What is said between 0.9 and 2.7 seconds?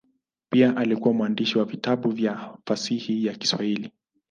mwandishi wa vitabu vya